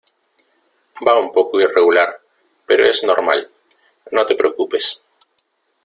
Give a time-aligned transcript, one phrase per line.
[1.07, 2.19] va un poco irregular,
[2.65, 3.47] pero es normal.
[4.11, 4.93] no te preocupes.